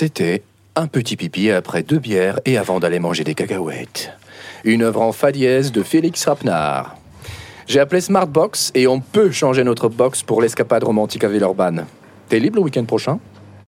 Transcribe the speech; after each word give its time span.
C'était 0.00 0.44
un 0.76 0.86
petit 0.86 1.16
pipi 1.16 1.50
après 1.50 1.82
deux 1.82 1.98
bières 1.98 2.38
et 2.44 2.56
avant 2.56 2.78
d'aller 2.78 3.00
manger 3.00 3.24
des 3.24 3.34
cacahuètes. 3.34 4.12
Une 4.62 4.84
œuvre 4.84 5.00
en 5.02 5.10
fa 5.10 5.32
dièse 5.32 5.72
de 5.72 5.82
Félix 5.82 6.24
Rapnard. 6.24 6.96
J'ai 7.66 7.80
appelé 7.80 8.00
Smartbox 8.00 8.70
et 8.76 8.86
on 8.86 9.00
peut 9.00 9.32
changer 9.32 9.64
notre 9.64 9.88
box 9.88 10.22
pour 10.22 10.40
l'escapade 10.40 10.84
romantique 10.84 11.24
à 11.24 11.28
Villeurbanne. 11.28 11.84
T'es 12.28 12.38
libre 12.38 12.58
le 12.58 12.62
week-end 12.62 12.84
prochain? 12.84 13.18